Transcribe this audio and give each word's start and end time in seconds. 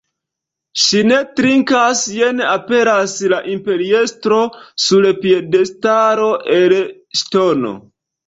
Ŝi 0.83 1.01
ne 1.09 1.17
trinkas, 1.39 1.99
jen 2.19 2.41
aperas 2.53 3.13
la 3.35 3.39
imperiestro 3.55 4.39
sur 4.87 5.07
piedestalo 5.27 6.33
el 6.57 6.77
ŝtono. 7.21 7.75